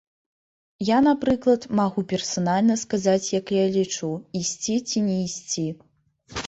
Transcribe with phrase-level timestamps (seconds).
[0.87, 4.11] Я, напрыклад, магу персанальна сказаць як я лічу,
[4.43, 5.67] ісці ці не ісці.